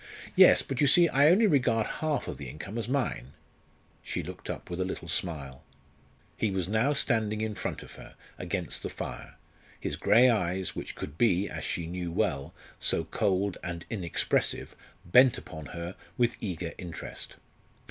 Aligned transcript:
"Yes; 0.35 0.63
but 0.63 0.81
you 0.81 0.87
see 0.87 1.07
I 1.09 1.29
only 1.29 1.45
regard 1.45 1.85
half 1.85 2.27
of 2.27 2.37
the 2.37 2.49
income 2.49 2.75
as 2.79 2.89
mine." 2.89 3.33
She 4.01 4.23
looked 4.23 4.49
up 4.49 4.67
with 4.67 4.81
a 4.81 4.83
little 4.83 5.07
smile. 5.07 5.63
He 6.35 6.49
was 6.49 6.67
now 6.67 6.91
standing 6.93 7.39
in 7.39 7.53
front 7.53 7.83
of 7.83 7.91
her, 7.97 8.15
against 8.35 8.81
the 8.81 8.89
fire, 8.89 9.37
his 9.79 9.95
grey 9.97 10.27
eyes, 10.27 10.75
which 10.75 10.95
could 10.95 11.19
be, 11.19 11.47
as 11.47 11.63
she 11.63 11.85
well 12.07 12.45
knew, 12.45 12.51
so 12.79 13.03
cold 13.03 13.59
and 13.63 13.85
inexpressive, 13.91 14.75
bent 15.05 15.37
upon 15.37 15.67
her 15.67 15.95
with 16.17 16.35
eager 16.39 16.73
interest. 16.79 17.35